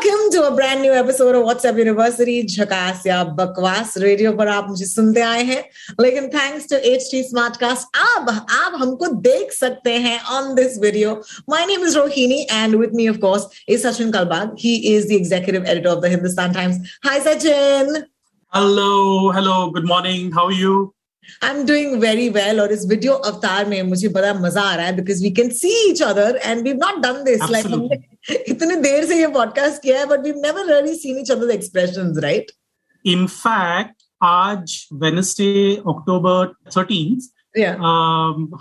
[0.00, 4.68] welcome to a brand new episode of WhatsApp university झकास या बकवास रेडियो पर आप
[4.68, 5.62] मुझे सुनते आए हैं।
[6.00, 11.12] लेकिन thanks to H T Smartcast अब आप हमको देख सकते हैं on this video
[11.50, 15.12] my name is Rohini and with me of course is Sachin Kalbag he is the
[15.12, 17.94] executive editor of the Hindustan Times hi Sachin
[18.52, 20.78] hello hello good morning how you
[21.42, 24.86] I am doing very well और इस video अवतार में मुझे बड़ा मज़ा आ रहा
[24.86, 28.76] है because we can see each other and we not done this like हमने इतने
[28.76, 32.46] देर से ये पॉडकास्ट किया है but we never really seen each other expressions right
[33.06, 37.20] in fact आज वेनसडे अक्टूबर थर्टीन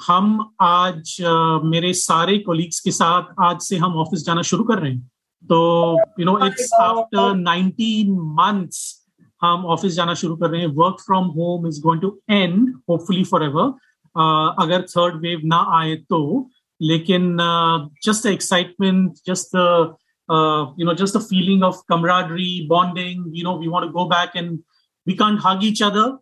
[0.08, 4.80] हम आज uh, मेरे सारे कोलीग्स के साथ आज से हम ऑफ़िस जाना शुरू कर
[4.80, 5.12] रहे हैं।
[5.50, 9.08] तो you know it's after 19 months
[9.42, 13.24] हम ऑफ़िस जाना शुरू कर रहे हैं। Work from home is going to end hopefully
[13.24, 13.64] for ever
[14.64, 16.50] अगर थर्ड वेव ना आए तो
[16.82, 17.38] लेकिन
[18.04, 19.56] just the excitement just
[20.80, 24.32] you know just the feeling of camaraderie bonding you know we want to go back
[24.36, 24.60] and
[25.08, 26.18] we can't hug each other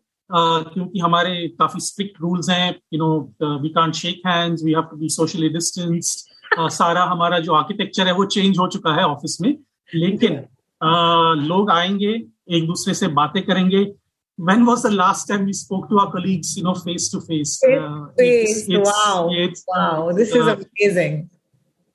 [0.74, 4.98] क्योंकि हमारे काफ़ी strict rules हैं you know we can't shake hands we have to
[4.98, 6.28] be socially distanced
[6.60, 9.58] सारा हमारा जो architecture है वो change हो चुका है ऑफ़िस में।
[9.96, 10.34] लेकिन
[10.84, 13.86] uh, लोग आएँगे एक दूसरे से बातें करेंगे
[14.37, 17.61] when was the last time we spoke to our colleagues you know face to face
[18.19, 21.29] face wow it's, wow this is uh, amazing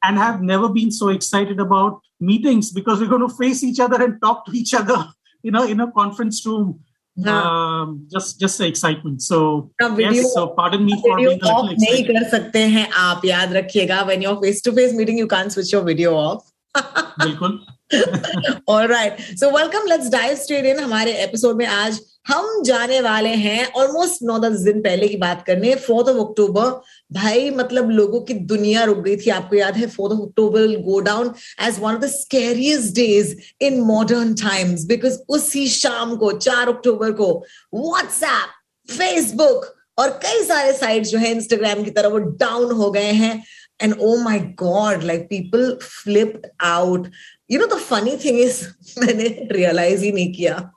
[0.03, 4.01] and have never been so excited about meetings because we're going to face each other
[4.03, 5.07] and talk to each other
[5.41, 6.79] you know in a conference room
[7.25, 12.03] um, just just the excitement so yes so pardon me for being a little नहीं
[12.03, 15.51] excited कर सकते हैं आप याद रखिएगा when you're face to face meeting you can't
[15.51, 16.45] switch your video off
[16.77, 17.59] बिल्कुल
[18.67, 19.19] All right.
[19.37, 19.81] So welcome.
[19.87, 20.79] Let's dive straight in.
[20.79, 25.42] हमारे episode में आज हम जाने वाले हैं ऑलमोस्ट नौ दस दिन पहले की बात
[25.46, 26.68] करने फोर्थ ऑफ़ अक्टूबर
[27.12, 29.86] भाई मतलब लोगों की दुनिया रुक गई थी, आपको याद है?
[29.86, 35.18] Fourth of October go down as one of the scariest days in modern times because
[35.28, 37.32] उसी शाम को, चार अक्टूबर को
[37.74, 43.12] व्हाट्सएप फेसबुक और कई सारे साइट जो है इंस्टाग्राम की तरह वो डाउन हो गए
[43.12, 43.44] हैं।
[43.82, 47.08] And oh my god like people flipped out
[47.50, 48.62] you know the funny thing is,
[48.98, 50.70] मैंने रियलाइज़ ही नहीं किया।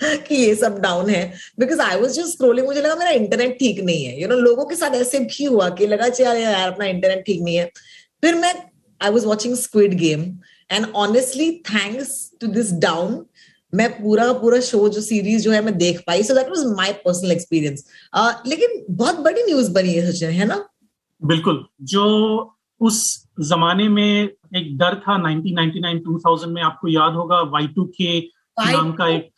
[0.26, 1.22] कि ये सब डाउन है।
[1.58, 4.34] Because I was just scrolling मुझे लगा मेरा इंटरनेट ठीक नहीं है। यू you नो
[4.34, 7.56] know, लोगों के साथ ऐसे भी हुआ कि लगा चल यार अपना इंटरनेट ठीक नहीं
[7.56, 7.64] है।
[8.22, 8.54] फिर मैं
[9.00, 10.22] I was watching Squid Game
[10.70, 13.24] and honestly thanks to this down
[13.72, 16.92] मैं पूरा पूरा शो जो सीरीज़ जो है मैं देख पाई। So that was my
[17.04, 17.84] personal experience
[18.46, 20.64] लेकिन बहुत बड़ी न्यूज़ बनी है सचिन है ना?
[21.22, 22.04] बिल्कुल। जो
[22.80, 22.98] उस
[23.40, 28.20] जमाने में एक डर था 1999 2000 में आपको याद होगा Y2K
[28.64, 29.32] नाम का एक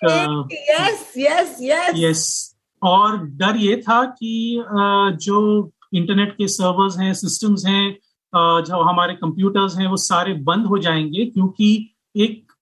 [0.52, 4.64] यस यस यस यस और डर ये था कि
[5.12, 7.98] जो इंटरनेट के सर्वर्स हैं सिस्टम्स हैं
[8.36, 12.52] जो हमारे कंप्यूटर्स हैं वो सारे बंद हो जाएँगे क्योंकि एक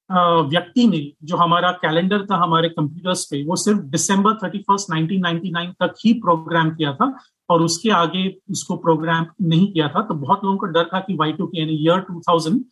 [0.49, 5.73] व्यक्ति ने जो हमारा कैलेंडर था हमारे कंप्यूटर्स पे वो सिर्फ़ दिसंबर थर्टी फ़र्स्ट नाइनटीन
[5.81, 7.19] तक ही प्रोग्राम किया था
[7.51, 11.17] और उसके आगे उसको प्रोग्राम नहीं किया था। तो बहुत लोगों को डर था कि
[11.17, 12.65] वाई टू के यानी ईयर टू थाउज़ेंड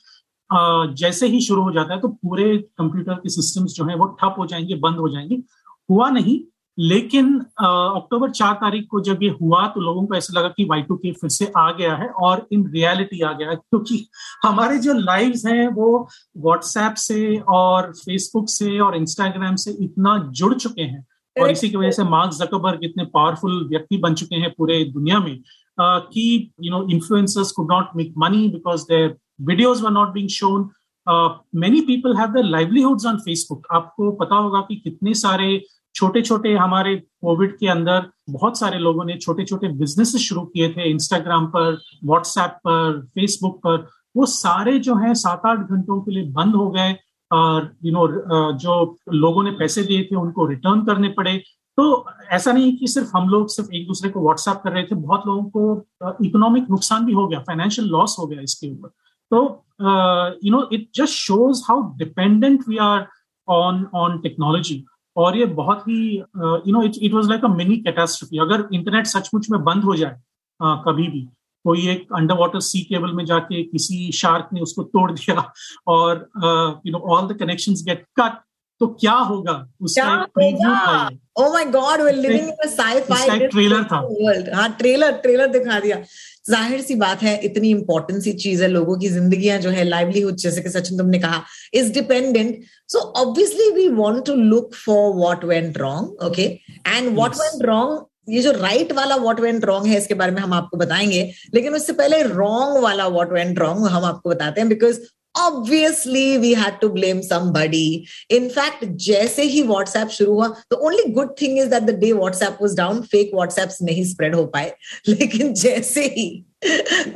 [0.51, 4.35] जैसे ही शुरू हो जाता है तो पूरे कंप्यूटर के सिस्टम्स जो है, वो ठप
[4.39, 5.43] हो जाएँगे, बंद हो जाएँगे।
[5.91, 6.41] हुआ नहीं,
[6.79, 10.83] लेकिन अक्टूबर चार तारीख को जब ये हुआ तो लोगों को ऐसा लगा कि वाई
[10.83, 14.07] टू के फिर से आ गया है और इन रियलिटी आ गया है, क्योंकि
[14.45, 20.55] हमारे जो लाइव्स हैं, वो व्हाट्सएप से और फेसबुक से और इंस्टाग्राम से इतना जुड़
[20.55, 21.07] चुके हैं
[21.37, 25.19] और इसी की वजह से मार्क जकरबर्ग इतने पावरफुल व्यक्ति बन चुके हैं पूरे दुनिया
[25.19, 25.39] में
[25.81, 30.69] कि you know influencers could not make money because their videos were not being shown
[31.57, 35.61] many people have the livelihoods on Facebook आपको पता होगा कि कितने सारे
[35.95, 40.69] छोटे छोटे हमारे कोविड के अंदर बहुत सारे लोगों ने छोटे छोटे बिज़नेस शुरू किए
[40.73, 43.87] थे इंस्टाग्राम पर व्हाट्सएप पर फेसबुक पर।
[44.17, 46.95] वो सारे जो है सात आठ घंटों के लिए बंद हो गए
[47.31, 48.07] और यू नो
[48.59, 51.37] जो लोगों ने पैसे दिए थे उनको रिटर्न करने पड़े।
[51.79, 54.95] तो ऐसा नहीं कि सिर्फ़ हम लोग सिर्फ़ एक दूसरे को व्हाट्सएप कर रहे थे,
[54.95, 58.89] बहुत लोगों को इकोनॉमिक नुकसान भी हो गया फाइनेंशियल लॉस हो गया इसके ऊपर।
[59.31, 59.65] तो
[60.45, 63.07] you know it just shows how dependent we are
[63.49, 64.85] on on technology
[65.17, 69.07] और ये बहुत ही you know it it was like a mini catastrophe अगर इंटरनेट
[69.07, 70.13] सचमुच में बंद हो जाए
[70.63, 71.29] uh, कभी भी
[71.65, 75.53] कोई एक अंडर वाटर सी केबल में जाके किसी शार्क ने उसको तोड़ दिया
[75.87, 76.31] और
[76.87, 78.41] you know all the connection get cut
[78.81, 79.69] तो क्या होगा?
[79.81, 84.55] उसका एक प्रीव्यू था ओह my god we living in a sci-fi trailer था। वर्ल्ड
[84.55, 85.97] हाँ ट्रेलर ट्रेलर दिखा दिया।
[86.49, 90.37] ज़ाहिर सी बात है इतनी इंपॉर्टेंट सी चीज़ है लोगों की जिंदगियाँ जो है लाइवलीहुड
[90.37, 91.43] जैसे कि सचिन तुमने कहा
[91.75, 96.43] is dependent so obviously we want to look for what went wrong okay
[96.89, 100.33] and what went wrong ये जो राइट right वाला व्हाट वेंट रॉन्ग है इसके बारे
[100.33, 101.23] में हम आपको बताएँगे
[101.55, 104.99] लेकिन उससे पहले रॉन्ग वाला व्हाट वेंट रॉन्ग हम आपको बताते हैं because
[105.39, 111.13] obviously we had to blame somebody in fact जैसे ही WhatsApp शुरू हुआ the only
[111.19, 114.73] good thing is that the day WhatsApp was down fake WhatsApps नहीं spread हो पाए
[115.09, 116.29] लेकिन जैसे ही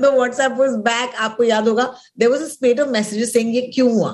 [0.00, 3.60] the WhatsApp was back आपको याद होगा there was a spate of messages saying ये
[3.74, 4.10] क्यों हुआ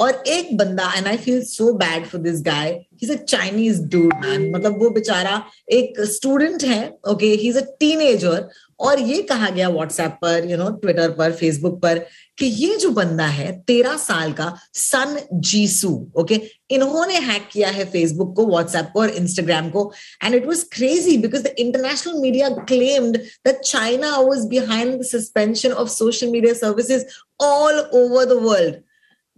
[0.00, 4.16] और एक बंदा and I feel so bad for this guy he's a Chinese dude
[4.24, 5.42] man मतलब वो बेचारा
[5.78, 6.82] एक स्टूडेंट है
[7.14, 8.36] okay he's a teenager
[8.82, 11.98] और ये कहा गया व्हाट्सएप पर यू नो ट्विटर पर फेसबुक पर
[12.38, 15.90] कि ये जो बंदा है तेरह साल का सन जीसू
[16.20, 16.40] ओके
[16.70, 19.92] इन्होंने हैक किया है फेसबुक को व्हाट्सएप को और इंस्टाग्राम को
[20.24, 25.72] and it was crazy because the international media claimed that China was behind the suspension
[25.72, 27.04] of social media services
[27.42, 28.74] all over the world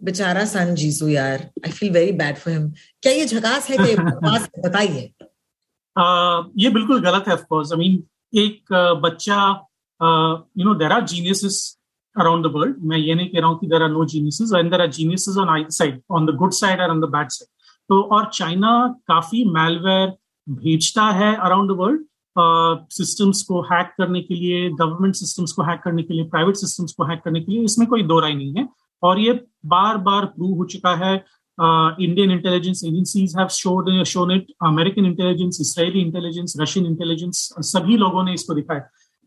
[0.00, 2.70] बेचारा सन जीसू यार I feel very bad for him
[3.02, 3.94] क्या ये झकास है कि
[4.68, 5.12] बताइए।
[6.58, 8.02] ये बिल्कुल गलत है ऑफकोर्स आई मीन
[8.34, 8.72] एक
[9.02, 9.38] बच्चा
[10.58, 11.56] you know there are geniuses
[12.16, 14.70] around the world मैं ये नहीं कह रहा हूँ कि there are no geniuses and
[14.70, 17.48] there are geniuses on I side on the good side और ऑन द बैड साइड
[17.90, 18.72] तो और चाइना
[19.08, 20.12] काफ़ी मेलवेयर
[20.46, 22.04] भेजता है अराउंड द वर्ल्ड
[22.92, 26.92] सिस्टम्स को हैक करने के लिए गवर्नमेंट सिस्टम्स को हैक करने के लिए प्राइवेट सिस्टम्स
[26.92, 28.68] को हैक करने के लिए, इसमें कोई दो राय नहीं है।
[29.02, 29.32] और ये
[29.66, 31.16] बार बार प्रूव हो चुका है
[31.58, 38.24] Indian intelligence agencies have showed shown it American intelligence Israeli intelligence Russian intelligence सभी लोगों
[38.24, 38.80] ने इसको दिखाया।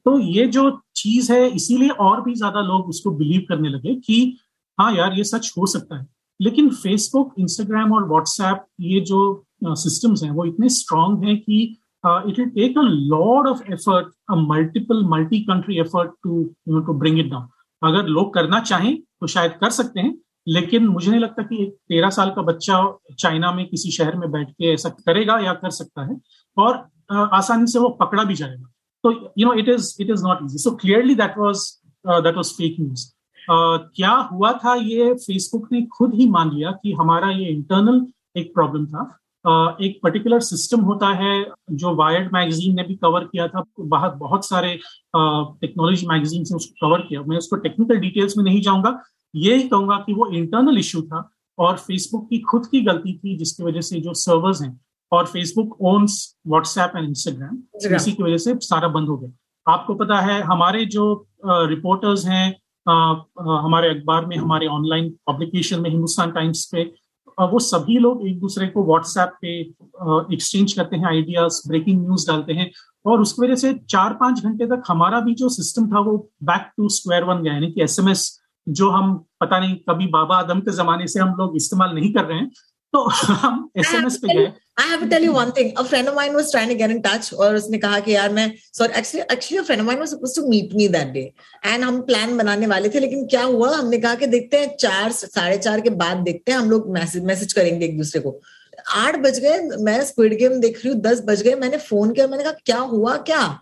[0.06, 4.38] तो ये जो चीज़ है इसीलिए और भी ज़्यादा लोग उसको बिलीव करने लगे कि
[4.78, 6.06] हाँ यार ये सच हो सकता है।
[6.40, 11.64] लेकिन फेसबुक इंस्टाग्राम और व्हाट्सएप ये जो सिस्टम्स uh, हैं वो इतने स्ट्रांग हैं कि
[12.06, 17.20] it will take a lot of effort a multiple multi country effort to to bring
[17.20, 17.48] it down
[17.82, 20.14] अगर लोग करना चाहें तो शायद कर सकते हैं
[20.48, 22.80] लेकिन मुझे नहीं लगता कि एक तेरह साल का बच्चा
[23.20, 26.18] चाइना में किसी शहर में बैठ के ऐसा करेगा या कर सकता है।
[26.58, 28.72] और आसानी से वो पकड़ा भी जाएगा।
[29.04, 31.68] तो you know it is it is not easy so clearly that was
[32.06, 33.06] that was fake news
[33.50, 35.14] क्या हुआ था ये?
[35.16, 38.06] फेसबुक ने खुद ही मान लिया कि हमारा ये इंटरनल
[38.38, 39.04] एक प्रॉब्लम था।
[39.46, 44.14] uh, एक पर्टिकुलर सिस्टम होता है जो वायर्ड मैगजीन ने भी कवर किया था। बहुत
[44.16, 44.74] बहुत सारे
[45.16, 48.92] टेक्नोलॉजी uh, मैगजीन ने उसको कवर किया। मैं उसको टेक्निकल डिटेल्स में नहीं जाऊँगा।
[49.38, 53.64] ये कहूँगा कि वो इंटरनल इश्यू था और फेसबुक की खुद की गलती थी जिसकी
[53.64, 54.80] वजह से जो सर्वर्स हैं
[55.12, 59.94] और Facebook owns WhatsApp and Instagram इसी की वजह से सारा बंद हो गया। आपको
[59.96, 61.06] पता है हमारे जो
[61.46, 62.56] रिपोर्टर्स हैं
[62.86, 66.84] हमारे अखबार में हमारे ऑनलाइन पब्लिकेशन में हिंदुस्तान टाइम्स पे
[67.42, 69.60] वो सभी लोग एक दूसरे को व्हाट्सएप पे
[70.34, 72.70] एक्सचेंज करते हैं आइडियाज़ ब्रेकिंग न्यूज़ डालते हैं
[73.06, 76.72] और उसकी वजह से चार पाँच घंटे तक हमारा भी जो सिस्टम था वो बैक
[76.78, 78.24] टू स्क्वायर वन गया। यानी कि एसएमएस
[78.68, 82.26] जो हम पता नहीं कभी बाबा आदम के जमाने से हम लोग इस्तेमाल नहीं कर
[82.26, 82.50] रहे हैं।
[82.94, 84.52] तो हम एसएमएस पे गए।
[84.82, 85.72] I have to tell you one thing.
[85.82, 88.32] A friend of mine was trying to get in touch और उसने कहा कि यार
[88.34, 88.46] मैं
[88.78, 91.26] sorry actually actually a friend of mine was supposed to meet me that day.
[91.72, 93.76] And हम plan बनाने वाले थे लेकिन क्या हुआ?
[93.76, 97.24] हमने कहा कि देखते हैं चार साढ़े चार के बाद देखते हैं हम लोग मैसेज
[97.26, 98.40] मैसेज करेंगे एक दूसरे को।
[98.96, 102.28] आठ बज गए मैं स्क्विड गेम देख रही हूँ दस बज गए मैंने फ़ोन किया
[102.28, 103.60] मैंने कहा क्या हुआ क्या?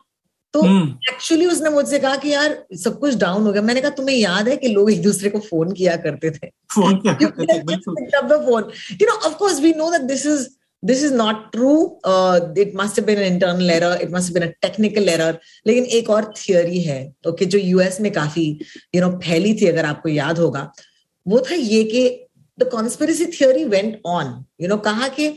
[0.55, 0.65] तो
[1.09, 4.15] एक्चुअली हम्म। उसने मुझसे कहा कि यार सब कुछ डाउन हो गया। मैंने कहा तुम्हें
[4.15, 6.47] याद है कि लोग एक दूसरे को फ़ोन किया करते थे?
[6.73, 7.01] Phone
[9.01, 10.47] you know of course we know that this is
[10.83, 11.71] this is not true
[12.61, 16.81] it must been internal error it must been a technical error लेकिन एक और थियोरी
[16.81, 18.45] है ओके okay, जो यूएस में काफ़ी
[18.95, 20.71] यू नो फैली थी अगर आपको याद होगा
[21.25, 22.03] वो था ये कि
[22.57, 25.27] the conspiracy theory went on you know कहा कि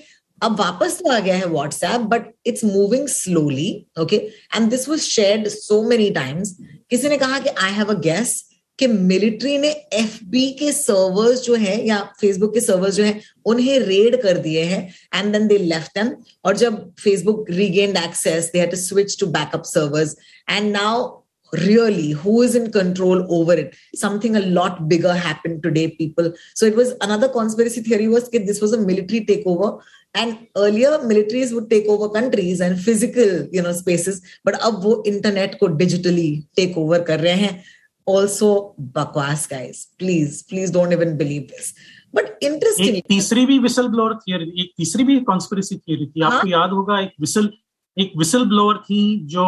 [0.43, 4.17] अब वापस तो आ गया है WhatsApp but it's moving slowly okay
[4.57, 6.57] and this was shared so many times
[6.91, 8.45] किसी ने कहा कि आई हैव अ गेस
[8.79, 13.79] कि मिलिट्री ने एफबी के सर्वर्स जो है या फेसबुक के सर्वर्स जो है, उन्हें
[13.79, 16.15] रेड कर दिए हैं and then they left them
[16.45, 20.17] और जब Facebook regained access they had to switch to backup servers
[20.51, 21.18] and now
[21.54, 26.66] really who is in control over it something a lot bigger happened today people so
[26.66, 29.80] it was another conspiracy theory was that this was a military takeover
[30.16, 35.04] and earlier militaries would take over countries and physical you know spaces but अब वो
[35.06, 37.64] internet को digitally take over कर रहे हैं
[38.08, 41.74] also bakwas guys please please don't even believe this
[42.16, 46.48] but interesting एक तीसरी भी whistle blower theory एक तीसरी भी कॉन्स्पिरेसी थियरी थी आपको
[46.48, 47.50] याद होगा एक विसल
[47.98, 49.00] एक विसल ब्लोअर थी
[49.34, 49.46] जो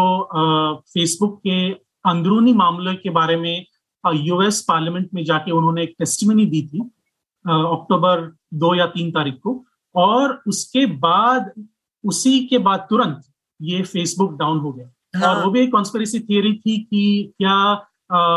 [0.93, 1.57] फेसबुक के
[2.04, 3.66] अंदरूनी मामले के बारे में
[4.04, 6.80] यूएस पार्लियामेंट में जाके उन्होंने एक टेस्टमनी दी थी
[7.44, 9.64] अक्टूबर दो या तीन तारीख को
[9.94, 11.52] और उसके बाद
[12.04, 13.22] उसी के बाद तुरंत
[13.60, 15.34] ये फेसबुक डाउन हो गया हाँ.
[15.34, 17.56] और वो भी एक कॉन्स्पेरेसी थियरी थी कि क्या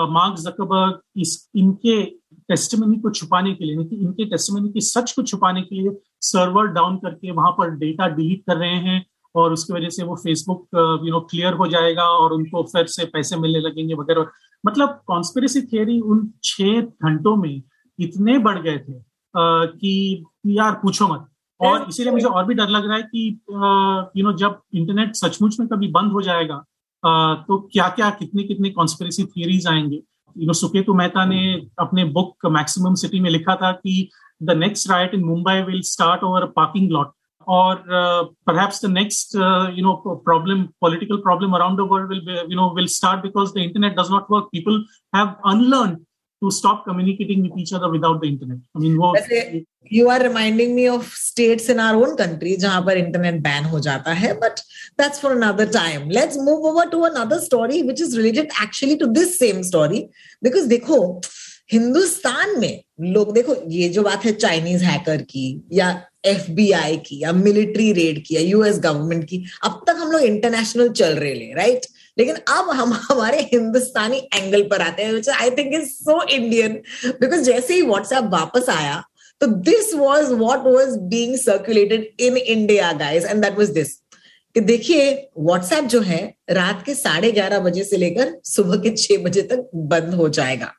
[0.08, 2.03] मार्क जकबर्ग इस इनके
[2.50, 6.98] टेस्टमनी को छुपाने के लिए इनके टेस्टमनी की सच को छुपाने के लिए सर्वर डाउन
[6.98, 9.05] करके वहाँ पर डेटा डिलीट कर रहे हैं
[9.36, 10.68] और उसकी वजह से वो फेसबुक
[11.06, 14.28] यू नो क्लियर हो जाएगा और उनको फिर से पैसे मिलने लगेंगे वगैरह।
[14.66, 17.62] मतलब कॉन्स्पेरेसी थियरी उन छह घंटों में
[18.00, 21.28] इतने बढ़ गए थे आ, कि यार पूछो मत।
[21.60, 23.28] और इसीलिए मुझे और भी डर लग रहा है कि
[24.18, 26.63] यू नो जब इंटरनेट सचमुच में कभी बंद हो जाएगा
[27.04, 30.02] आ, तो क्या क्या कितने कितने कॉन्स्पेरेसी थियरीज आएँगे?
[30.36, 34.10] यू नो सुकेतु मेहता ने अपने बुक मैक्सिमम सिटी में लिखा था कि
[34.44, 37.12] the next riot in Mumbai will start over parking lot
[37.47, 42.25] or uh, perhaps the next uh, you know problem political problem around the world will
[42.25, 44.51] be, you know will start because the internet does not work.
[44.51, 44.83] People
[45.13, 46.05] have unlearned
[46.43, 48.57] to stop communicating with each other without the internet.
[48.75, 49.15] I mean wo,
[49.83, 54.15] you are reminding me of states in our own country jahan internet ban ho jata
[54.15, 54.62] hai but
[54.97, 56.09] that's for another time.
[56.09, 60.09] Let's move over to another story which is related actually to this same story.
[60.41, 61.00] Because dekho
[61.70, 65.89] Hindustan में लोग, देखो, ये जो बात है Chinese hacker की या
[66.25, 70.89] FBI की या मिलिट्री रेड की या यूएस गवर्नमेंट की, अब तक हम लोग इंटरनेशनल
[70.91, 71.86] चल रहे ले राइट
[72.17, 76.74] लेकिन अब हम, हमारे हिंदुस्तानी एंगल पर आते हैं I think is so Indian
[77.22, 79.03] because जैसे ही व्हाट्सएप वापस आया
[79.41, 83.96] तो this was what was being circulated in India guys and that was this
[84.55, 89.24] कि देखिए व्हाट्सएप जो है, रात के साढ़े ग्यारह बजे से लेकर सुबह के छह
[89.24, 90.72] बजे तक बंद हो जाएगा।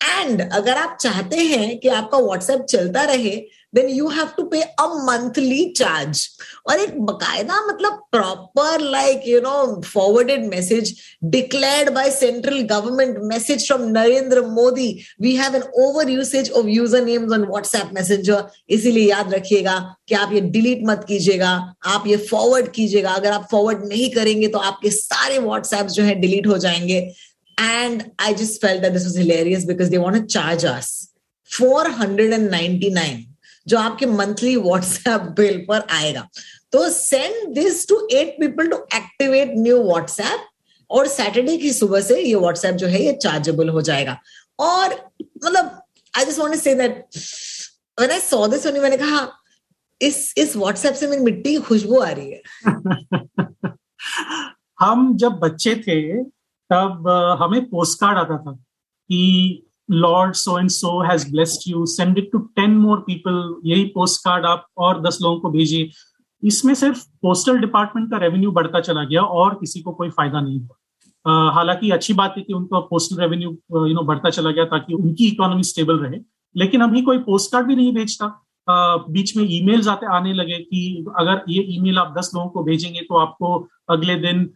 [0.00, 3.36] एंड अगर आप चाहते हैं कि आपका व्हाट्सएप चलता रहे
[3.74, 6.26] then you have to pay a monthly charge
[6.68, 13.66] और एक बकायदा मतलब proper like you know forwarded message declared by central government message
[13.66, 14.88] from Narendra Modi
[15.22, 19.78] we have an over usage of user names on WhatsApp messenger इसीलिए याद रखिएगा
[20.08, 21.50] कि आप ये डिलीट मत कीजिएगा,
[21.86, 26.14] आप ये फॉरवर्ड कीजिएगा। अगर आप फॉरवर्ड नहीं करेंगे तो आपके सारे व्हाट्सएप जो है
[26.20, 27.00] डिलीट हो जाएँगे।
[27.60, 31.08] And I just felt that this was hilarious because they want to charge us
[31.58, 33.26] 499
[33.68, 36.28] जो आपके मंथली व्हाट्सएप बिल पर आएगा।
[36.72, 40.46] तो send this to eight people to activate new WhatsApp
[40.90, 44.20] और सैटरडे की सुबह से ये व्हाट्सएप जो है ये चार्जेबल हो जाएगा।
[44.58, 45.12] और
[45.44, 45.82] मतलब
[46.18, 47.06] I just want to say that
[47.98, 49.32] when I saw this मैंने कहा,
[50.02, 52.42] इस इस व्हाट्सएप से मेरी मिट्टी की खुशबू आ रही है।
[54.80, 56.24] हम जब बच्चे थे
[56.70, 57.08] तब
[57.40, 62.30] हमें पोस्ट कार्ड आता था कि lord so and so has blessed you send it
[62.32, 65.90] to ten more people यही पोस्ट कार्ड आप और दस लोगों को भेजिए।
[66.42, 70.60] इसमें सिर्फ़ पोस्टल डिपार्टमेंट का रेवेन्यू बढ़ता चला गया और किसी को कोई फ़ायदा नहीं
[70.60, 70.76] हुआ।
[71.54, 73.50] हालाँकि अच्छी बात है कि उनका पोस्टल रेवेन्यू
[73.86, 76.20] यू नो बढ़ता चला गया ताकि उनकी इकोनॉमी स्टेबल रहे,
[76.54, 78.26] लेकिन अभी कोई पोस्ट कार्ड भी नहीं भेजता।
[79.10, 83.00] बीच में ईमेल्स आते, आने लगे कि अगर ये ईमेल आप दस लोगों को भेजेंगे
[83.00, 83.54] तो आपको
[83.90, 84.48] अगले दिन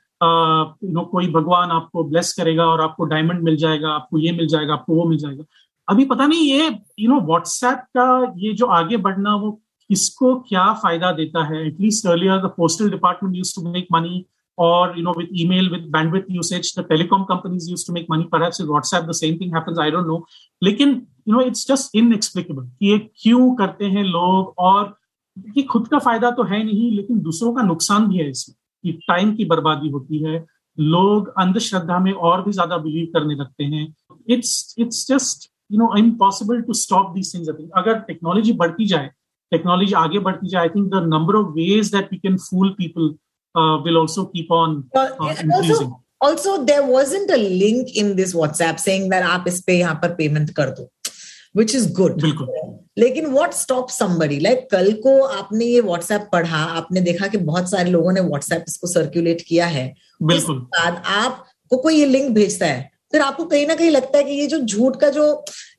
[0.85, 4.47] यू नो कोई भगवान आपको ब्लेस करेगा और आपको डायमंड मिल जाएगा, आपको ये मिल
[4.49, 5.45] जाएगा, आपको वो मिल जाएगा।
[5.89, 6.69] अभी पता नहीं ये
[7.01, 9.51] यू नो व्हाट्सएप का ये जो आगे बढ़ना, वो
[9.91, 11.67] किसको क्या फ़ायदा देता है?
[11.67, 14.25] At least earlier the postal department use to make money
[14.59, 18.27] or you know, with email, with bandwidth usage, the telecom companies used to make money.
[18.35, 20.19] Perhaps with whatsapp the same thing happens, i don't know.
[20.63, 20.93] लेकिन
[21.27, 24.85] you know, it's just inexplicable कि ये क्यों करते हैं लोग और
[25.55, 28.93] कि खुद का फ़ायदा तो है नहीं, लेकिन दूसरों का नुकसान भी है इसमें। कि
[29.09, 30.45] टाइम की बर्बादी होती है।
[30.79, 33.87] लोग अंधश्रद्धा में और भी ज़्यादा बिलीव करने लगते हैं।
[34.29, 39.11] It's it's just you know impossible to stop these things अगर टेक्नोलॉजी बढ़ती जाए
[39.53, 43.15] टेक्नोलॉजी आगे बढ़ती जाए I think the number of ways that we can fool people
[43.85, 45.93] will also keep on increasing
[46.25, 50.15] also there wasn't a link in this whatsapp saying that आप इस पे यहाँ पर
[50.15, 50.89] पेमेंट कर दो
[51.57, 52.23] विच इज़ गुड
[52.97, 57.71] लेकिन वॉट स्टॉप समबडी लाइक कल को आपने ये व्हाट्सएप पढ़ा आपने देखा कि बहुत
[57.71, 62.67] सारे लोगों ने व्हाट्सएप इसको सर्कुलेट किया है। बिल्कुल। बाद आपको कोई ये लिंक भेजता
[62.67, 65.25] है फिर आपको कहीं ना कहीं लगता है कि ये जो झूठ का जो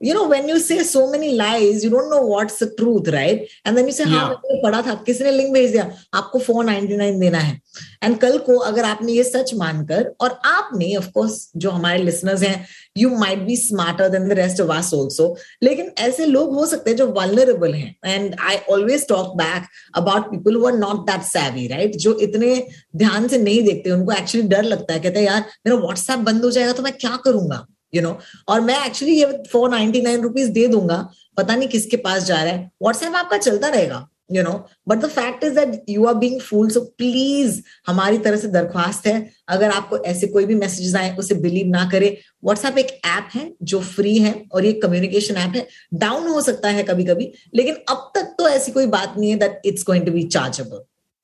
[0.04, 3.48] you know when you say so many lies you don't know what's the truth right
[3.68, 5.90] and then you say हाँ मैंने पढ़ा था किसने लिंक भेज दिया?
[6.14, 7.60] आपको फोर नाइनटी नाइन देना है।
[8.04, 12.44] एंड कल को अगर आपने ये सच मानकर, और आपने ऑफ़ कोर्स जो हमारे लिसनर्स
[12.44, 12.66] हैं
[12.98, 16.90] you might be smarter than the rest of us also लेकिन ऐसे लोग हो सकते
[16.90, 17.96] हैं जो वल्नरेबल हैं.
[18.06, 19.68] And I always talk back
[19.98, 22.56] about people who are not that savvy right जो इतने
[22.96, 26.44] ध्यान से नहीं देखते, उनको एक्चुअली डर लगता है, कहते हैं, यार, मेरा व्हाट्सएप बंद
[26.46, 27.66] हो जाएगा तो मैं क्या करूँगा?
[27.94, 28.18] यू नो
[28.48, 30.98] और मैं एक्चुअली ये फोर नाइनटी नाइन रुपीज़ दे दूँगा,
[31.38, 34.54] पता नहीं किसके पास जा रहा है। व्हाट्सएप आपका चलता रहेगा। You know
[34.88, 39.08] but the fact is that you are being fool so please हमारी तरह से दरख्वास्त
[39.08, 39.16] है।
[39.50, 43.52] अगर आपको ऐसे कोई भी मैसेजेस आए, उसे बिलीव ना करे। व्हाट्सएप एक ऐप है
[43.64, 47.76] जो फ्री है और ये कम्युनिकेशन ऐप है। डाउन हो सकता है कभी कभी लेकिन
[47.90, 50.84] अब तक तो ऐसी कोई बात नहीं है that it's going to be chargeable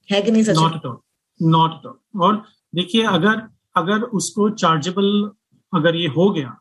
[0.10, 1.00] है कि नहीं सच नॉट
[1.40, 1.86] नॉट
[2.22, 2.44] और
[2.74, 3.42] देखिए, अगर
[3.76, 5.32] अगर उसको चार्जेबल
[5.74, 6.58] अगर ये हो गया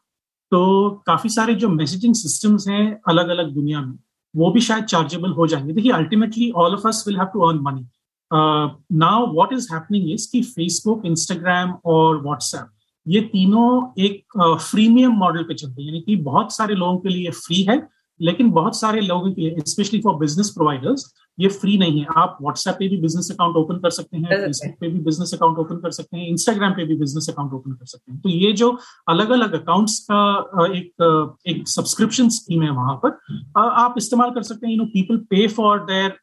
[0.53, 3.97] तो काफ़ी सारे जो मैसेजिंग सिस्टम्स हैं अलग अलग दुनिया में
[4.35, 7.59] वो भी शायद चार्जेबल हो जाएँगे। देखिए ultimately all of us will have to earn
[7.63, 7.87] money
[8.99, 12.67] now what is happening is कि फेसबुक इंस्टाग्राम और व्हाट्सएप
[13.07, 14.25] ये तीनों एक
[14.61, 17.77] फ्रीमियम uh, मॉडल पे चलते हैं। यानी कि बहुत सारे लोगों के लिए फ्री है
[18.21, 22.37] लेकिन बहुत सारे लोगों के लिए स्पेशली फॉर बिज़नेस प्रोवाइडर्स ये फ्री नहीं है। आप
[22.43, 25.77] व्हाट्सएप पे भी बिज़नेस अकाउंट ओपन कर सकते हैं फेसबुक पे भी बिज़नेस अकाउंट ओपन
[25.83, 28.71] कर सकते हैं इंस्टाग्राम पे भी बिज़नेस अकाउंट ओपन कर सकते हैं। तो ये जो
[29.09, 33.19] अलग अलग अकाउंट्स का एक एक सब्सक्रिप्शन स्कीम है वहाँ पर
[33.59, 36.19] आप इस्तेमाल कर सकते हैं। You know people pay for their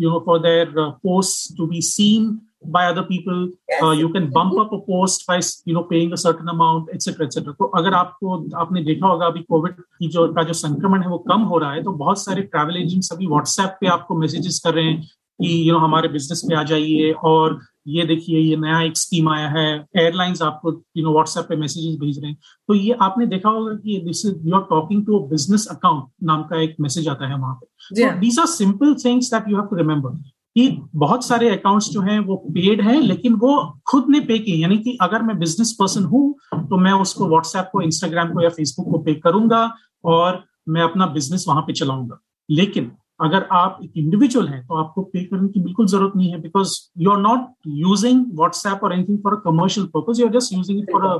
[0.00, 3.82] you know for their post to be seen by other people yes.
[3.82, 7.26] uh, you can bump up a post by you know paying a certain amount etc
[7.26, 11.08] etc तो अगर आपको आपने देखा होगा अभी Covid की जो का जो संक्रमण है
[11.08, 14.60] वो कम हो रहा है तो बहुत सारे ट्रैवल एजेंट्स अभी व्हाट्सएप पे आपको मैसेजेस
[14.66, 18.56] कर रहे हैं कि यू नो हमारे बिज़नेस पे आ जाइए और ये देखिए ये
[18.56, 22.38] नया एक स्कीम आया है एयरलाइंस आपको यू नो व्हाट्सएप पे मैसेजेस भेज रहे हैं।
[22.68, 26.42] तो ये आपने देखा होगा कि this is you are talking to business account नाम
[26.42, 27.66] का एक मैसेज आता है वहाँ पे।
[28.20, 30.10] These are simple things that you have to remember
[30.56, 33.52] कि बहुत सारे अकाउंट्स जो हैं वो पेड हैं, लेकिन वो
[33.90, 37.68] खुद ने पे किए यानी कि अगर मैं बिज़नेस पर्सन हूँ तो मैं उसको व्हाट्सएप
[37.72, 39.68] को इंस्टाग्राम को या फेसबुक को पे करूँगा
[40.04, 42.18] और मैं अपना बिज़नेस वहाँ पे चलाऊँगा।
[42.48, 42.90] लेकिन
[43.20, 46.78] अगर आप एक इंडिविजुअल हैं तो आपको पे करने की बिल्कुल ज़रूरत नहीं है because
[46.98, 50.78] you are not using WhatsApp और anything for a commercial purpose you are just using
[50.78, 51.18] it for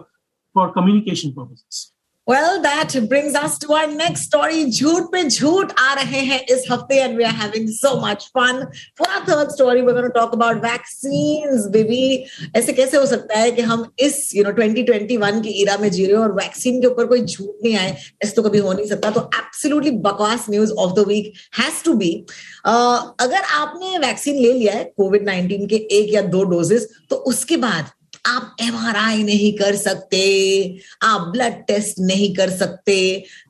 [0.56, 1.92] for communication purposes
[2.26, 4.64] Well, that brings us to our next story.
[4.64, 8.60] झूठ पे झूठ आ रहे हैं इस हफ़्ते and we are having so much fun.
[8.96, 12.02] For our third story, we're going to talk about vaccines, baby.
[12.56, 16.04] ऐसे कैसे हो सकता है कि हम इस you know 2021 की इरा में जी
[16.06, 18.86] रहे हो और वैक्सीन के ऊपर कोई झूठ नहीं आए ऐसे तो कभी हो नहीं
[18.88, 22.12] सकता तो एब्सोल्युटली बकवास news of the week has to be
[22.66, 27.56] अगर आपने वैक्सीन ले लिया है कोविड 19 के एक या दो डोजेस तो उसके
[27.66, 27.90] बाद
[28.24, 30.18] आप एमआरआई नहीं कर सकते,
[31.02, 32.94] आप ब्लड टेस्ट नहीं कर सकते।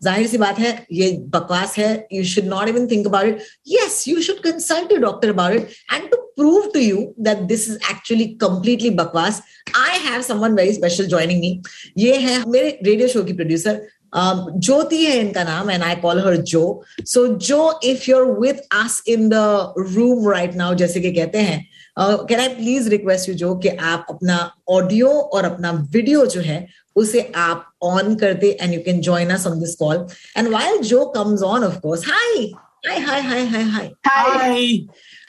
[0.04, 4.04] ज़ाहिर सी बात है, ये बकवास है you should not even think about it yes
[4.08, 8.24] you should consult doctor about it and to prove to you that this is actually
[8.42, 9.42] completely बकवास.
[9.76, 11.68] I have someone very special joining me.
[11.98, 13.80] ये है मेरे radio show की producer
[14.14, 16.64] Jyoti है इनका नाम and I call her जो
[17.04, 21.60] so Jo if you're with us in the room right now जैसे कि कहते हैं
[21.98, 24.38] can I please request you जो कि आप अपना
[24.70, 29.30] ऑडियो और अपना वीडियो जो है उसे आप ऑन कर दे and you can join
[29.30, 32.44] us on this call and while Jo comes on of course hi
[32.86, 34.66] hi hi hi hi hi hi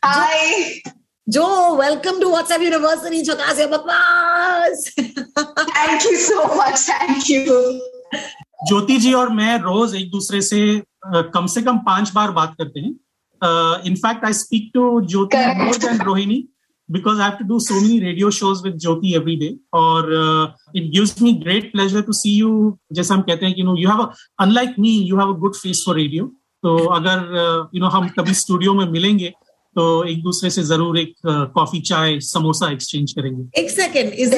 [0.04, 0.82] hi
[1.28, 1.44] Jo
[1.76, 7.62] welcome to WhatsApp university झकास या बकवास thank you so much thank you
[8.68, 10.60] Jyoti ji और मैं रोज एक दूसरे से
[11.06, 12.92] कम से कम पाँच बार बात करते हैं।
[13.86, 16.44] In fact I speak to Jyoti more Rohini
[16.90, 20.12] because I to do so many radio shows with Jyoti every day और
[20.76, 24.08] it gives me great pleasure to see you जैसे हम कहते हैं कि you have
[24.40, 26.26] unlike me you have a good face for radio
[26.64, 29.34] तो अगर you know हम कभी स्टूडियो में मिलेंगे
[29.76, 31.14] तो एक दूसरे से ज़रूर एक
[31.56, 34.36] कॉफ़ी चाय समोसा एक्सचेंज करेंगे। एक second is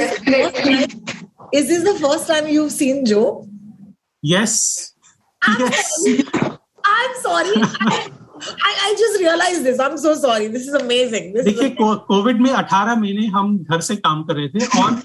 [1.73, 3.21] is first time you seen Jo
[4.25, 4.57] yes
[5.41, 5.63] I
[7.05, 7.61] am sorry
[8.38, 9.79] I, I just realized this.
[9.79, 10.47] I'm so sorry.
[10.47, 11.31] This is amazing.
[11.35, 14.95] देखिए कोविड में 18 महीने हम घर से काम कर रहे थे और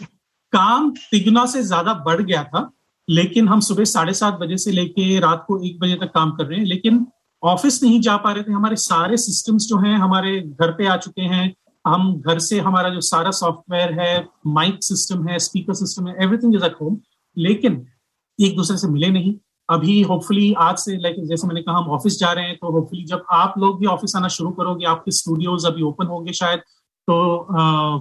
[0.53, 2.71] काम तिगुना से ज़्यादा बढ़ गया था
[3.09, 6.47] लेकिन हम सुबह साढ़े सात बजे से लेके रात को एक बजे तक काम कर
[6.47, 7.07] रहे हैं लेकिन
[7.43, 10.97] ऑफ़िस नहीं जा पा रहे थे हमारे सारे सिस्टम्स जो हैं हमारे घर पे आ
[10.97, 11.53] चुके हैं
[11.85, 14.13] हम घर से हमारा जो सारा सॉफ्टवेयर है
[14.59, 17.01] माइक सिस्टम है स्पीकर सिस्टम है एवरीथिंग इज़ एट होम
[17.37, 17.85] लेकिन
[18.41, 19.35] एक दूसरे से मिले नहीं।
[19.69, 23.05] अभी होपफुली आज से लाइक जैसे मैंने कहा हम ऑफ़िस जा रहे हैं तो होपफुली
[23.07, 26.61] जब आप लोग भी ऑफ़िस आना शुरू करोगे आपके स्टूडियोज अभी ओपन होंगे शायद
[27.09, 27.17] तो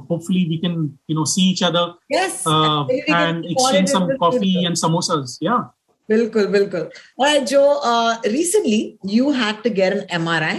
[0.10, 0.74] hopefully we can
[1.10, 5.58] you know see each other and exchange some coffee and samosas या
[6.10, 7.62] बिल्कुल बिल्कुल। और जो
[8.26, 10.58] recently you had to get an MRI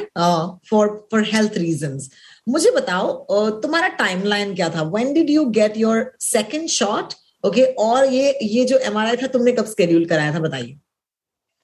[0.70, 2.10] for for health reasons
[2.48, 4.82] मुझे बताओ uh, तुम्हारा टाइमलाइन क्या था?
[4.84, 7.14] When did you get your second shot
[7.44, 10.76] okay और ये ये जो एमआरआई था तुमने कब स्केड्यूल कराया था बताइए?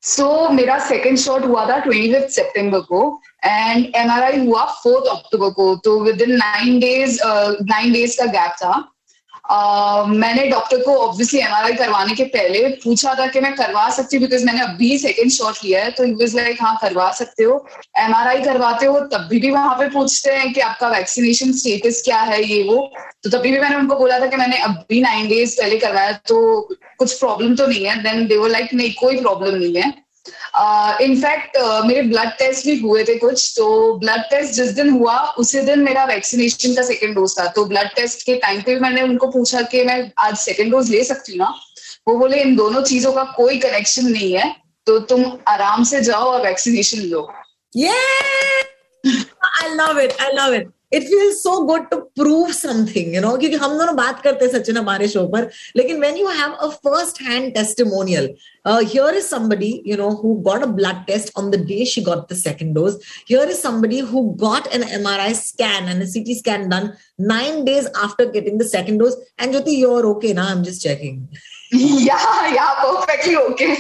[0.03, 3.01] सो so, मेरा सेकेंड शॉट हुआ था ट्वेंटी फिफ्थ सेप्टेम्बर को
[3.45, 7.19] एंड एमआरआई हुआ फोर्थ अक्टूबर को तो within nine days
[7.63, 8.73] nine days का गैप था।
[9.51, 14.25] मैंने डॉक्टर को ऑब्वियसली एमआरआई करवाने के पहले पूछा था कि मैं करवा सकती हूँ
[14.25, 17.67] बिकॉज़ मैंने अभी सेकेंड शॉट लिया है तो वाज लाइक हाँ करवा सकते हो।
[17.99, 22.43] एमआरआई करवाते हो तभी भी वहाँ पे पूछते हैं कि आपका वैक्सीनेशन स्टेटस क्या है,
[22.43, 22.91] ये, वो।
[23.23, 26.61] तो तभी भी मैंने उनको बोला था कि मैंने अभी नाइन डेज़ पहले करवाया तो
[26.99, 29.93] कुछ प्रॉब्लम तो नहीं है। देन दे वो लाइक नहीं, कोई प्रॉब्लम नहीं है।
[31.03, 33.67] इनफैक्ट uh, uh, मेरे ब्लड टेस्ट भी हुए थे कुछ तो
[33.99, 37.95] ब्लड टेस्ट जिस दिन हुआ उसी दिन मेरा वैक्सीनेशन का सेकेंड डोज था। तो ब्लड
[37.97, 41.39] टेस्ट के टाइम पे मैंने उनको पूछा कि मैं आज सेकेंड डोज ले सकती हूँ
[41.39, 41.53] ना?
[42.09, 44.55] वो बोले इन दोनों चीज़ों का कोई कनेक्शन नहीं है
[44.87, 47.29] तो तुम आराम से जाओ और वैक्सीनेशन लो।
[47.77, 47.93] ये
[49.09, 53.36] I love it I love it It feel so good to prove something you know
[53.38, 56.68] क्योंकि हम दोनों बात करते हैं सचिन हमारे शो पर लेकिन when you have a
[56.88, 58.30] first hand testimonial
[58.68, 62.32] here is somebody you know who got a blood test on the day she got
[62.34, 62.98] the second dose
[63.30, 68.26] here is somebody who got an MRI scan and CT scan done nine days after
[68.26, 71.20] getting the second dose and jyoti you're okay now i'm just checking
[71.72, 73.76] yeah yeah perfectly okay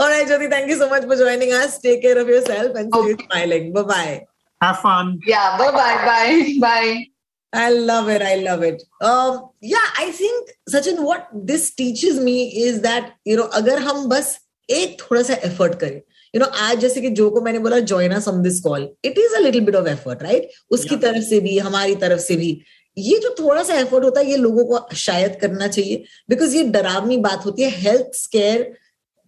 [0.00, 2.92] all right jyoti thank you so much for joining us take care of yourself and
[2.94, 3.24] stay okay.
[3.24, 4.26] smiling bye bye
[4.61, 5.19] Have fun.
[5.25, 5.57] Yeah.
[5.57, 5.97] Bye bye.
[6.05, 6.57] Bye.
[6.59, 7.05] Bye.
[7.53, 8.21] I love it.
[8.21, 8.83] I love it.
[9.01, 14.07] Um, yeah, I think Sachin, what this teaches me is that you know, अगर हम
[14.09, 14.37] बस
[14.69, 16.01] एक थोड़ा सा effort करें
[16.35, 19.17] you know आज जैसे कि जो को मैंने बोला join us on this call it
[19.17, 21.01] is a little bit of effort right उसकी yeah.
[21.01, 22.49] तरफ़ से भी हमारी तरफ़ से भी
[22.97, 26.63] ये जो थोड़ा सा एफर्ट होता है ये लोगों को शायद करना चाहिए बिकॉज़ ये
[26.75, 28.71] डरावनी बात होती है हेल्थ स्केयर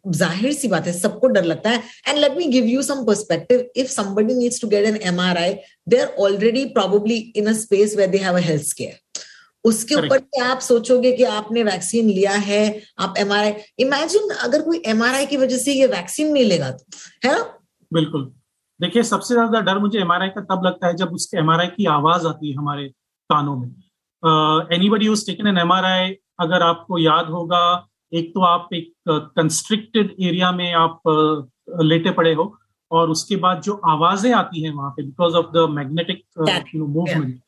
[0.06, 3.66] ज़ाहिर सी बात है सबको डर लगता है। And let me give you some perspective
[3.76, 5.54] if somebody needs to get an MRI
[5.90, 8.98] they are already probably in a space where they have a health care
[9.66, 12.62] उसके ऊपर आप सोचोगे कि आपने वैक्सीन लिया है
[13.00, 16.86] आप एमआरआई इमेजिन अगर कोई एमआरआई की वजह से ये वैक्सीन नहीं लेगा तो
[17.26, 17.44] है ना?
[17.92, 18.24] बिल्कुल।
[18.80, 22.28] देखिए सबसे ज़्यादा डर मुझे एमआरआई का तब लगता है जब उसके एमआरआई की आवाज़
[22.28, 22.88] आती है हमारे
[23.30, 23.68] कानों में।
[24.76, 27.62] Anybody use taken an MRI अगर आपको याद होगा
[28.12, 31.02] एक तो आप एक कंस्ट्रिक्टेड एरिया में आप
[31.84, 32.54] लेटे पड़े हो
[32.92, 36.24] और उसके बाद जो आवाज़ें आती हैं वहाँ पे because of the magnetic
[36.76, 37.40] movement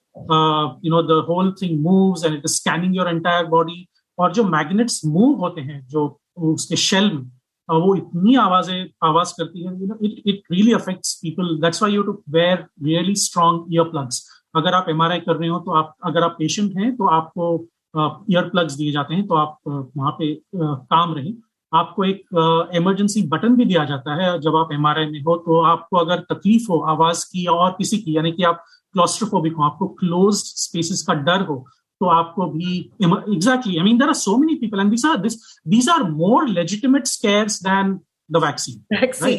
[0.86, 4.44] you know the whole thing moves and it is scanning your entire body और जो
[4.46, 6.08] मैग्नेट्स मूव होते हैं जो
[6.50, 7.30] उसके शेल में
[7.70, 11.96] वो इतनी आवाज़ें आवाज़ करती है you know it it really affects people that's why
[11.96, 15.96] you to wear really strong ear plugs अगर आप एमआरआई कर रहे हो तो आप
[16.06, 17.56] अगर आप पेशेंट हैं तो आपको
[17.98, 21.34] ईयर प्लग्स दिए जाते हैं तो आप वहाँ पे काम रहें।
[21.74, 25.98] आपको एक इमरजेंसी बटन भी दिया जाता है जब आप एम में हो तो आपको
[25.98, 30.36] अगर तकलीफ़ हो आवाज़ की और किसी की यानी कि आप क्लॉस्ट्रोफोबिक हो आपको क्लोज
[30.36, 31.66] स्पेसिस का डर हो
[32.02, 35.36] तो आपको भी exactly I mean there are so many people and this are this
[35.68, 38.00] these are more legitimate scares than
[38.32, 38.84] the vaccine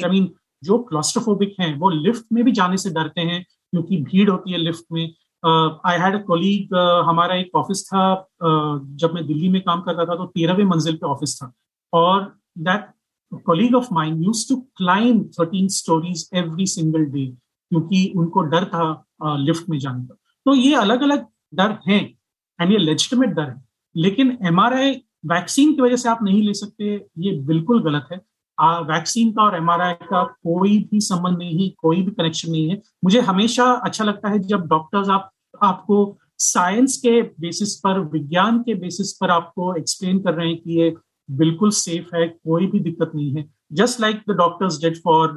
[0.05, 0.31] I mean
[0.65, 4.59] जो क्लॉस्ट्रोफोबिक हैं वो लिफ्ट में भी जाने से डरते हैं क्योंकि भीड़ होती है
[4.59, 6.75] लिफ्ट में आई हैड अ कोलीग
[7.09, 10.97] हमारा एक ऑफ़िस था uh, जब मैं दिल्ली में काम करता था तो तेरहवें मंजिल
[10.97, 11.53] पे ऑफ़िस था।
[11.93, 12.23] और
[12.59, 12.89] that
[13.47, 18.85] colleague of mine used to climb thirteen storeys every single day क्योंकि उनको डर था
[19.25, 20.15] लिफ्ट uh, में जाने का।
[20.47, 22.03] तो ये अलग अलग डर हैं
[22.61, 23.65] एंड ये लेजिटिमेट डर है
[23.97, 24.93] लेकिन एमआरआई
[25.27, 28.21] वैक्सीन की वजह से आप नहीं ले सकते ये बिल्कुल गलत है।
[28.59, 32.81] आ, वैक्सीन का और एमआरआई का कोई भी संबंध नहीं कोई भी कनेक्शन नहीं है।
[33.05, 35.31] मुझे हमेशा अच्छा लगता है जब डॉक्टर्स आप
[35.63, 40.79] आपको साइंस के बेसिस पर विज्ञान के बेसिस पर आपको एक्सप्लेन कर रहे हैं कि
[40.81, 40.95] ये
[41.29, 45.29] बिल्कुल सेफ़ है कोई भी दिक्कत नहीं है। Just like the doctors did for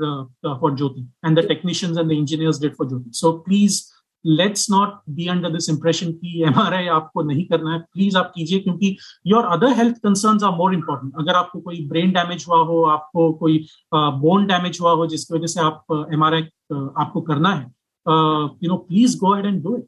[0.45, 3.11] for Jyoti and the technicians and the engineers did for Jyoti.
[3.13, 3.81] So please
[4.25, 8.59] let's not be under this impression की एम आपको नहीं करना है। प्लीज़ आप कीजिए
[8.59, 8.95] क्योंकि
[9.27, 13.31] your other health concern are more important अगर आपको कोई ब्रेन डैमेज हुआ हो आपको
[13.33, 16.41] कोई बोन uh, डैमेज हुआ हो जिसकी वजह से आप एम uh,
[16.73, 17.65] uh, आपको करना है
[18.63, 19.85] you know please go ahead and do it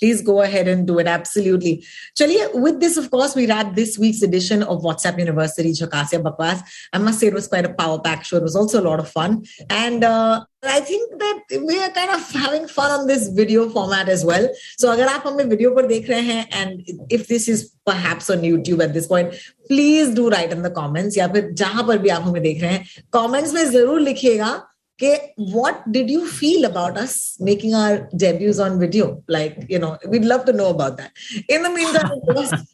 [0.00, 1.06] please go ahead and do it.
[1.06, 1.84] Absolutely.
[2.18, 6.62] Chaliye, with this, of course, we wrap this week's edition of WhatsApp University Chakasya Bakwas.
[6.92, 8.38] I must say it was quite a power pack show.
[8.38, 9.44] It was also a lot of fun.
[9.68, 14.08] And uh, I think that we are kind of having fun on this video format
[14.08, 14.48] as well.
[14.78, 18.42] So agar aap hame video par dekh rahe hain and if this is perhaps on
[18.48, 19.34] YouTube at this point,
[19.68, 22.72] please do write in the comments या फिर जहां पर भी आप हमें देख रहे
[22.72, 22.84] हैं
[23.16, 24.50] comments में जरूर लिखिएगा
[24.95, 29.23] okay, what did you feel about us making our debuts on video?
[29.27, 31.11] Like, you know, we'd love to know about that.
[31.49, 32.11] In the meantime,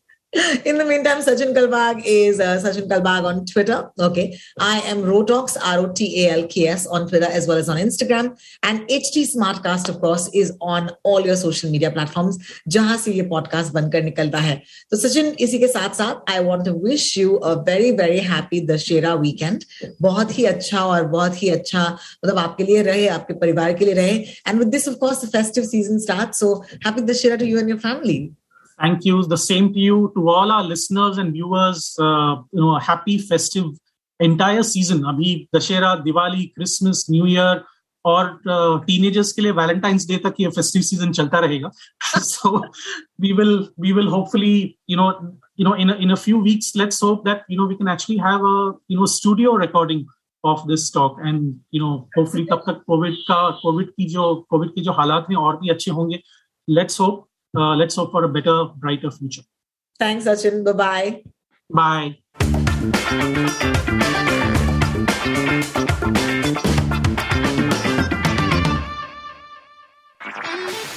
[0.67, 3.91] In the meantime, Sachin Kalbag is uh, Sachin Kalbag on Twitter.
[3.99, 4.39] Okay.
[4.59, 7.71] I am Rotox, R O T A L K S on Twitter as well as
[7.71, 8.39] on Instagram.
[8.63, 12.39] And HT Smartcast, of course, is on all your social media platforms.
[12.69, 14.61] जहां से ये podcast बनकर निकलता है
[14.91, 18.61] तो सचिन इसी के साथ साथ I want to wish you a very very happy
[18.67, 19.65] Dussehra weekend
[20.03, 23.95] बहुत ही अच्छा और बहुत ही अच्छा मतलब आपके लिए रहे आपके परिवार के लिए
[23.95, 24.17] रहे
[24.49, 26.55] and with this of course the festive season start so
[26.87, 28.19] happy Dussehra to you and your family
[28.81, 29.25] Thank you.
[29.25, 31.97] The same to you, to all our listeners and viewers.
[31.99, 33.71] Uh, you know, a happy festive
[34.21, 35.05] entire season.
[35.05, 37.65] अभी Dussehra, Diwali, Christmas, new year
[38.07, 38.29] और
[38.87, 41.71] teenagers के लिए Valentine's day तक ये festive season चलता रहेगा
[42.27, 42.57] so
[43.21, 44.55] we will we will hopefully
[44.91, 45.11] you know
[45.59, 47.89] you know in a, in a few weeks let's hope that you know we can
[47.89, 48.57] actually have a
[48.93, 50.03] you know studio recording
[50.45, 54.71] of this talk and you know hopefully तब तक Covid का Covid की जो Covid
[54.75, 56.21] के जो हालात हैं और भी अच्छे होंगे
[56.79, 59.45] let's hope uh, let's hope for a better brighter future
[60.01, 61.23] thanks sachin bye bye
[61.71, 62.17] bye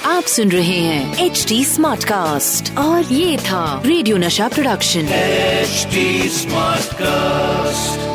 [0.05, 5.87] आप सुन रहे हैं एच डी स्मार्ट कास्ट और ये था radio Nasha production H
[6.39, 8.12] smart cast